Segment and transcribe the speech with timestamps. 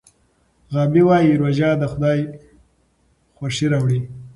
[0.73, 2.19] غابي وایي روژه د خدای
[3.35, 3.99] خوښي راوړي.